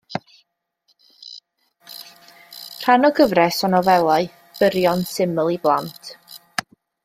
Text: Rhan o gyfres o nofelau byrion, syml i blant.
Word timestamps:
Rhan 2.85 3.09
o 3.09 3.13
gyfres 3.19 3.61
o 3.69 3.69
nofelau 3.75 4.27
byrion, 4.63 5.05
syml 5.13 5.53
i 5.59 5.61
blant. 5.67 6.15